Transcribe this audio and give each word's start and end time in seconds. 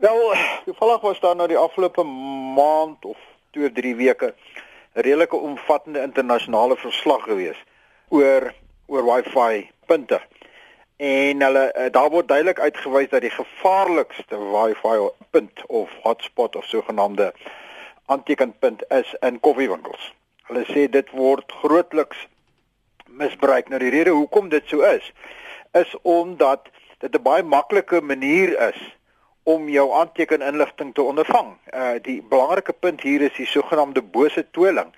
Wel, 0.00 0.34
toevallig 0.64 1.00
was 1.00 1.20
daar 1.20 1.36
nou 1.36 1.48
die 1.48 1.56
afgelope 1.56 2.02
maand 2.56 3.04
of 3.04 3.18
2, 3.50 3.72
3 3.72 3.96
weke 3.96 4.26
'n 4.26 5.00
redelike 5.00 5.36
omvattende 5.36 6.00
internasionale 6.00 6.76
verslag 6.76 7.22
gewees 7.22 7.64
oor 8.08 8.54
oor 8.86 9.04
Wi-Fi 9.04 9.70
punte. 9.86 10.20
En 10.96 11.42
hulle 11.42 11.72
eh, 11.72 11.92
daar 11.92 12.10
word 12.10 12.28
duidelik 12.28 12.60
uitgewys 12.60 13.08
dat 13.08 13.20
die 13.20 13.30
gevaarlikste 13.30 14.38
Wi-Fi 14.38 15.08
punt 15.30 15.66
of 15.66 15.90
hotspot 16.02 16.56
of 16.56 16.64
sogenaamde 16.64 17.34
aantekenpunt 18.06 18.84
is 18.88 19.14
in 19.20 19.40
koffiewinkels. 19.40 20.14
Hulle 20.42 20.64
sê 20.64 20.88
dit 20.90 21.10
word 21.10 21.52
grootliks 21.52 22.28
misbruik. 23.04 23.68
Nou 23.68 23.80
die 23.80 23.90
rede 23.90 24.10
hoekom 24.10 24.48
dit 24.48 24.64
so 24.66 24.80
is, 24.80 25.12
is 25.72 25.96
omdat 26.02 26.60
dit 26.98 27.14
'n 27.14 27.22
baie 27.22 27.42
maklike 27.42 28.00
manier 28.00 28.68
is 28.68 28.98
om 29.42 29.68
jou 29.68 29.86
aantekeninligting 29.92 30.94
te 30.94 31.02
ondervang. 31.02 31.54
Uh 31.74 31.96
die 32.02 32.20
belangrike 32.22 32.72
punt 32.72 33.00
hier 33.00 33.20
is 33.20 33.36
die 33.36 33.46
sogenaamde 33.46 34.02
bose 34.02 34.46
tweeling 34.50 34.92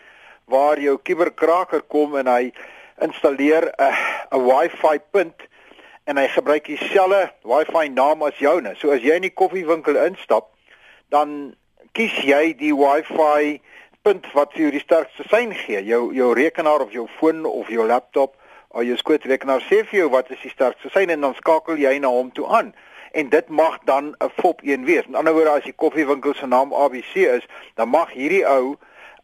waar 0.45 0.81
jou 0.81 0.99
kuberkraker 0.99 1.83
kom 1.83 2.17
en 2.17 2.27
hy 2.27 2.53
installeer 3.01 3.73
'n 3.79 3.95
'n 4.31 4.45
Wi-Fi 4.47 4.99
punt 5.11 5.49
en 6.05 6.17
hy 6.17 6.29
gebruik 6.29 6.65
dieselfde 6.65 7.31
Wi-Fi 7.43 7.89
naam 7.89 8.23
as 8.23 8.39
joune. 8.39 8.75
So 8.77 8.91
as 8.91 9.03
jy 9.03 9.15
in 9.15 9.29
die 9.29 9.35
koffiewinkel 9.35 9.97
instap, 9.97 10.51
dan 11.09 11.55
kies 11.93 12.15
jy 12.25 12.55
die 12.59 12.75
Wi-Fi 12.75 13.61
punt 14.03 14.27
wat 14.35 14.53
vir 14.53 14.67
jou 14.67 14.71
die 14.75 14.83
sterkste 14.83 15.25
sein 15.31 15.55
gee. 15.55 15.83
Jou 15.85 16.15
jou 16.15 16.33
rekenaar 16.35 16.81
of 16.81 16.93
jou 16.93 17.07
foon 17.19 17.45
of 17.47 17.69
jou 17.69 17.87
laptop 17.87 18.35
of 18.69 18.83
jou 18.83 18.97
skootrekenaar 18.97 19.63
sê 19.69 19.83
vir 19.85 19.99
jou 20.01 20.09
wat 20.11 20.31
is 20.31 20.41
die 20.43 20.51
sterkste 20.51 20.91
sein 20.91 21.11
en 21.11 21.21
dan 21.21 21.35
skakel 21.39 21.79
jy 21.79 21.99
na 21.99 22.09
hom 22.09 22.33
toe 22.33 22.49
aan. 22.49 22.73
En 23.13 23.29
dit 23.29 23.49
mag 23.49 23.79
dan 23.85 24.15
'n 24.19 24.31
fop 24.37 24.61
een 24.63 24.85
wees. 24.85 25.07
In 25.07 25.15
ander 25.15 25.33
woorde 25.33 25.51
as 25.51 25.65
die 25.65 25.73
koffiewinkel 25.73 26.35
se 26.35 26.47
naam 26.47 26.73
ABC 26.75 27.15
is, 27.15 27.47
dan 27.75 27.89
mag 27.89 28.13
hierdie 28.13 28.47
ou 28.47 28.77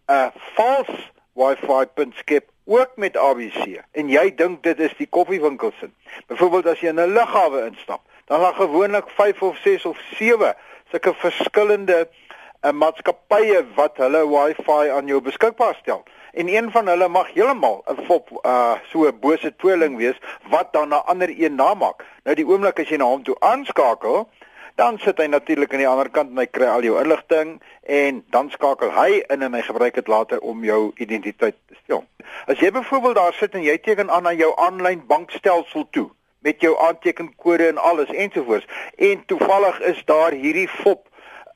'n 0.06 0.32
vals 0.54 1.12
Wi-Fi 1.32 1.86
punt 1.94 2.14
skep 2.14 2.48
ook 2.64 2.90
met 2.94 3.16
ABC 3.16 3.80
en 3.92 4.08
jy 4.08 4.34
dink 4.34 4.62
dit 4.62 4.78
is 4.78 4.94
die 4.96 5.06
koffiewinkel 5.06 5.72
se. 5.80 5.90
Byvoorbeeld 6.26 6.66
as 6.66 6.80
jy 6.80 6.88
in 6.88 7.00
'n 7.00 7.12
lughawe 7.12 7.66
instap, 7.66 8.00
dan 8.24 8.40
gaan 8.40 8.54
gewoonlik 8.54 9.08
5 9.08 9.42
of 9.42 9.56
6 9.56 9.84
of 9.84 9.98
7 10.16 10.56
sulke 10.90 11.14
verskillende 11.14 12.08
'n 12.62 12.76
maatskappye 12.76 13.64
wat 13.74 13.96
hulle 13.96 14.26
Wi-Fi 14.28 14.90
aan 14.90 15.06
jou 15.06 15.20
beskikbaar 15.20 15.76
stel. 15.80 16.02
En 16.32 16.48
een 16.48 16.70
van 16.70 16.86
hulle 16.86 17.08
mag 17.08 17.32
heeltemal 17.32 17.84
'n 17.86 18.04
fop 18.04 18.30
uh 18.44 18.74
so 18.90 19.06
'n 19.06 19.18
bose 19.20 19.56
tweeling 19.56 19.96
wees 19.96 20.18
wat 20.48 20.72
dan 20.72 20.88
'n 20.88 21.04
ander 21.04 21.28
een 21.28 21.54
namaak. 21.54 22.04
Nou 22.24 22.36
die 22.36 22.46
oomblik 22.46 22.80
as 22.80 22.88
jy 22.88 22.96
na 22.96 23.04
hom 23.04 23.22
toe 23.22 23.36
aanskakel, 23.40 24.28
dan 24.74 24.98
sit 24.98 25.18
hy 25.18 25.26
natuurlik 25.26 25.72
aan 25.72 25.82
die 25.82 25.88
ander 25.88 26.10
kant 26.10 26.30
en 26.30 26.38
hy 26.38 26.46
kry 26.46 26.66
al 26.70 26.84
jou 26.86 27.00
inligting 27.02 27.56
en 27.82 28.24
dan 28.30 28.50
skakel 28.50 28.92
hy 28.94 29.24
in 29.26 29.42
en 29.42 29.54
hy 29.54 29.62
gebruik 29.66 29.94
dit 29.94 30.06
later 30.06 30.38
om 30.40 30.62
jou 30.64 30.92
identiteit 31.02 31.56
te 31.66 31.74
steel. 31.82 32.04
As 32.46 32.62
jy 32.62 32.70
byvoorbeeld 32.70 33.18
daar 33.18 33.34
sit 33.34 33.54
en 33.58 33.66
jy 33.66 33.78
teken 33.78 34.10
aan 34.10 34.26
aan 34.26 34.36
jou 34.36 34.52
aanlyn 34.56 35.02
bankstelsel 35.06 35.88
toe 35.90 36.06
met 36.46 36.60
jou 36.62 36.76
aantekenkode 36.78 37.66
en 37.66 37.78
alles 37.78 38.12
ensovoorts 38.14 38.66
en 38.96 39.24
toevallig 39.26 39.80
is 39.80 40.04
daar 40.04 40.32
hierdie 40.32 40.68
fop 40.68 41.07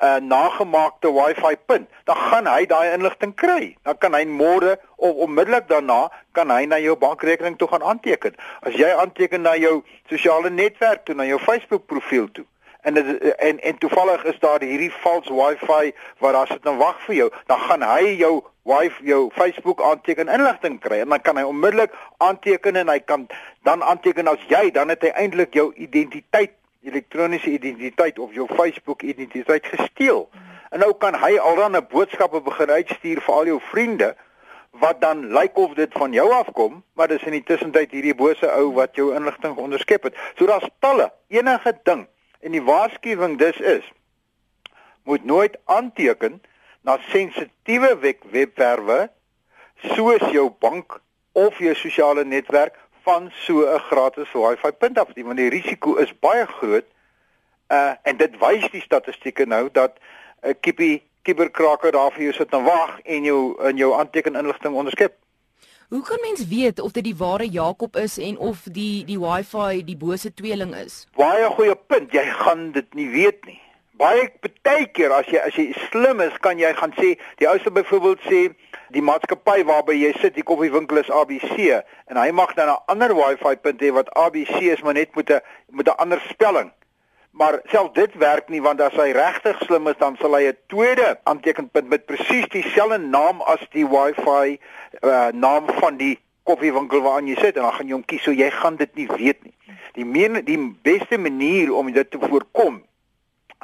'n 0.03 0.07
uh, 0.07 0.19
nagemaakte 0.19 1.09
Wi-Fi 1.13 1.57
punt, 1.67 1.89
dan 2.05 2.17
gaan 2.17 2.47
hy 2.47 2.67
daai 2.67 2.93
inligting 2.93 3.35
kry. 3.35 3.77
Dan 3.83 3.99
kan 3.99 4.15
hy 4.15 4.25
môre 4.27 4.77
of 4.97 5.15
onmiddellik 5.15 5.69
daarna 5.69 6.11
kan 6.33 6.51
hy 6.51 6.65
na 6.67 6.79
jou 6.83 6.97
bankrekening 6.97 7.57
toe 7.59 7.69
gaan 7.69 7.83
aanteken. 7.83 8.35
As 8.67 8.75
jy 8.75 8.91
aanteken 8.91 9.47
na 9.47 9.55
jou 9.55 9.85
sosiale 10.11 10.51
netwerk 10.51 11.05
toe, 11.05 11.15
na 11.15 11.25
jou 11.25 11.39
Facebook 11.39 11.87
profiel 11.87 12.27
toe. 12.33 12.45
En 12.83 12.95
dit 12.95 13.35
en 13.39 13.61
en 13.61 13.79
toevallig 13.79 14.25
is 14.25 14.39
daar 14.43 14.61
hierdie 14.61 14.93
vals 15.05 15.29
Wi-Fi 15.29 15.93
wat 16.19 16.33
daar 16.33 16.51
sit 16.51 16.67
en 16.67 16.83
wag 16.83 16.99
vir 17.07 17.15
jou, 17.15 17.29
dan 17.47 17.59
gaan 17.59 17.87
hy 17.87 18.17
jou 18.19 18.41
Wi-Fi 18.63 19.07
jou 19.07 19.31
Facebook 19.35 19.83
aanteken 19.83 20.29
inligting 20.29 20.81
kry 20.81 20.99
en 21.03 21.15
dan 21.15 21.23
kan 21.23 21.39
hy 21.39 21.43
onmiddellik 21.47 21.95
aanteken 22.19 22.77
en 22.77 22.91
hy 22.91 22.99
kan 22.99 23.29
dan 23.63 23.83
aanteken 23.83 24.31
as 24.31 24.43
jy 24.51 24.71
dan 24.75 24.91
het 24.91 25.03
hy 25.03 25.15
eintlik 25.15 25.55
jou 25.55 25.71
identiteit 25.75 26.55
elektroniese 26.83 27.51
identiteit 27.51 28.19
of 28.19 28.35
jou 28.35 28.49
Facebook 28.55 29.03
identiteit 29.03 29.67
gesteel. 29.67 30.29
En 30.71 30.81
nou 30.81 30.95
kan 30.99 31.15
hy 31.15 31.39
alreeds 31.39 31.79
'n 31.79 31.87
boodskappe 31.91 32.41
begin 32.41 32.71
uitstuur 32.71 33.21
vir 33.21 33.35
al 33.35 33.47
jou 33.47 33.61
vriende 33.61 34.17
wat 34.71 35.01
dan 35.01 35.27
lyk 35.33 35.57
of 35.57 35.75
dit 35.75 35.93
van 35.93 36.13
jou 36.13 36.31
afkom, 36.33 36.85
maar 36.93 37.09
dis 37.09 37.23
in 37.23 37.37
die 37.37 37.45
tussentyd 37.45 37.91
hierdie 37.91 38.15
bose 38.15 38.49
ou 38.51 38.73
wat 38.73 38.97
jou 38.97 39.15
inligting 39.15 39.57
onderskep 39.57 40.03
het. 40.03 40.17
So 40.37 40.47
daar's 40.47 40.69
talle, 40.79 41.13
enige 41.29 41.79
ding. 41.83 42.07
En 42.41 42.51
die 42.51 42.63
waarskuwing 42.63 43.39
dis 43.39 43.61
is 43.61 43.93
moet 45.03 45.25
nooit 45.25 45.59
aanteken 45.65 46.43
na 46.81 46.99
sensitiewe 47.11 48.17
webwerwe 48.31 49.11
soos 49.95 50.31
jou 50.31 50.51
bank 50.59 51.01
of 51.33 51.59
jou 51.59 51.75
sosiale 51.75 52.25
netwerk 52.25 52.79
van 53.03 53.31
so 53.45 53.65
'n 53.67 53.79
gratis 53.79 54.33
Wi-Fi 54.33 54.73
punt 54.73 54.99
af, 54.99 55.09
want 55.15 55.37
die 55.37 55.49
risiko 55.49 55.97
is 55.97 56.19
baie 56.19 56.47
groot. 56.47 56.85
Uh 57.69 57.95
en 58.03 58.17
dit 58.17 58.39
wys 58.39 58.71
die 58.71 58.81
statistieke 58.81 59.45
nou 59.47 59.69
dat 59.73 59.99
'n 60.43 60.49
uh, 60.49 60.55
kippie 60.61 61.03
kiberkraker 61.23 61.93
daar 61.93 62.13
vir 62.13 62.23
jou 62.23 62.33
sit 62.33 62.53
en 62.53 62.65
wag 62.65 63.01
en 63.05 63.25
jou 63.25 63.69
in 63.69 63.77
jou 63.77 63.95
aantekeninligting 63.95 64.75
onderskep. 64.75 65.15
Hoe 65.93 66.03
kan 66.03 66.19
mens 66.21 66.47
weet 66.49 66.81
of 66.81 66.93
dit 66.93 67.05
die 67.05 67.17
ware 67.17 67.49
Jakob 67.49 67.97
is 67.97 68.19
en 68.19 68.39
of 68.39 68.63
die 68.65 69.05
die 69.05 69.19
Wi-Fi 69.21 69.85
die 69.85 69.97
bose 69.97 70.35
tweeling 70.35 70.75
is? 70.75 71.07
Baie 71.17 71.45
goeie 71.53 71.77
punt. 71.77 72.13
Jy 72.13 72.25
gaan 72.25 72.71
dit 72.73 72.95
nie 72.95 73.09
weet 73.13 73.45
nie. 73.45 73.61
Baie 74.01 74.31
baie 74.63 74.87
keer 74.87 75.13
as 75.13 75.29
jy 75.29 75.43
as 75.45 75.59
jy 75.61 75.67
slim 75.91 76.21
is, 76.25 76.33
kan 76.41 76.59
jy 76.59 76.73
gaan 76.79 76.95
sê 76.97 77.13
die 77.43 77.49
ou 77.49 77.59
se 77.61 77.71
byvoorbeeld 77.71 78.25
sê 78.25 78.41
die 78.93 79.03
maatskappy 79.03 79.63
waarby 79.69 79.97
jy 79.97 80.13
sit, 80.21 80.35
die 80.37 80.45
koffiewinkel 80.47 81.01
is 81.01 81.11
ABC 81.11 81.83
en 82.11 82.21
hy 82.21 82.31
mag 82.31 82.55
dan 82.55 82.69
'n 82.69 82.83
ander 82.93 83.15
Wi-Fi 83.17 83.57
punt 83.57 83.81
hê 83.81 83.93
wat 83.93 84.13
ABC 84.15 84.73
is 84.75 84.83
maar 84.83 84.95
net 84.95 85.15
met 85.17 85.31
'n 85.31 85.41
met 85.71 85.89
'n 85.89 85.99
ander 85.99 86.21
spelling. 86.29 86.71
Maar 87.33 87.61
selfs 87.65 87.95
dit 87.95 88.15
werk 88.15 88.49
nie 88.49 88.63
want 88.63 88.81
as 88.81 88.93
hy 88.93 89.11
regtig 89.13 89.59
slim 89.65 89.89
is 89.89 89.97
dan 89.99 90.17
sal 90.17 90.35
hy 90.35 90.45
'n 90.49 90.59
tweede 90.67 91.19
aantekenpunt 91.25 91.89
met 91.89 92.07
presies 92.07 92.49
dieselfde 92.49 92.99
naam 92.99 93.41
as 93.41 93.61
die 93.71 93.87
Wi-Fi 93.87 94.61
uh, 95.01 95.29
naam 95.33 95.65
van 95.81 95.97
die 95.97 96.19
koffiewinkel 96.43 97.01
waaraan 97.01 97.27
jy 97.27 97.37
sit 97.41 97.57
en 97.57 97.63
dan 97.63 97.73
gaan 97.73 97.89
jy 97.89 97.93
hom 97.93 98.05
kies 98.05 98.23
so 98.23 98.31
jy 98.31 98.51
gaan 98.51 98.77
dit 98.77 98.95
nie 98.95 99.07
weet 99.07 99.43
nie. 99.45 99.55
Die 99.93 100.05
meen 100.05 100.45
die 100.45 100.59
beste 100.83 101.19
manier 101.19 101.73
om 101.73 101.93
dit 101.93 102.11
te 102.11 102.19
voorkom 102.19 102.83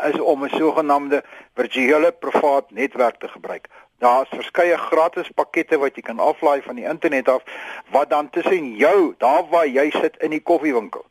is 0.05 0.21
om 0.21 0.45
'n 0.45 0.49
sogenaamde 0.49 1.23
virtuele 1.55 2.13
privaat 2.13 2.71
netwerk 2.71 3.19
te 3.19 3.29
gebruik. 3.29 3.69
Daar's 3.99 4.31
verskeie 4.31 4.77
gratis 4.79 5.31
pakkette 5.35 5.79
wat 5.83 5.97
jy 5.99 6.05
kan 6.07 6.21
aflaai 6.23 6.63
van 6.63 6.77
die 6.79 6.87
internet 6.87 7.29
af 7.29 7.43
wat 7.91 8.11
dan 8.11 8.31
tussen 8.31 8.77
jou, 8.79 9.15
daar 9.19 9.49
waar 9.51 9.67
jy 9.67 9.91
sit 9.91 10.17
in 10.23 10.31
die 10.31 10.43
koffiewinkel, 10.43 11.03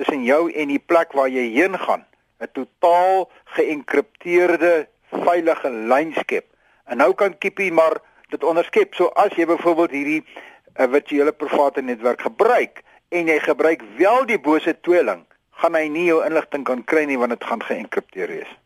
tussen 0.00 0.24
jou 0.24 0.46
en 0.52 0.72
die 0.72 0.80
plek 0.80 1.12
waar 1.12 1.28
jy 1.28 1.50
heen 1.52 1.76
gaan, 1.78 2.06
'n 2.40 2.48
totaal 2.52 3.28
geënkripteerde 3.44 4.88
veilige 5.12 5.70
lyn 5.70 6.14
skep. 6.16 6.46
En 6.86 6.96
nou 6.96 7.12
kan 7.14 7.38
Kippie 7.38 7.72
maar 7.72 8.00
dit 8.30 8.44
onderskep. 8.44 8.94
So 8.94 9.10
as 9.18 9.34
jy 9.36 9.46
byvoorbeeld 9.46 9.90
hierdie 9.90 10.22
uh, 10.24 10.86
virtuele 10.90 11.32
private 11.32 11.82
netwerk 11.82 12.22
gebruik 12.26 12.82
en 13.08 13.26
jy 13.26 13.38
gebruik 13.44 13.82
wel 13.98 14.26
die 14.26 14.40
bose 14.40 14.76
tweeling, 14.80 15.26
gaan 15.60 15.74
hy 15.74 15.86
nie 15.92 16.06
jou 16.08 16.22
inligting 16.24 16.64
kan 16.64 16.84
kry 16.84 17.04
nie 17.04 17.18
want 17.18 17.34
dit 17.36 17.44
gaan 17.44 17.62
geënkripteer 17.62 18.32
wees. 18.32 18.59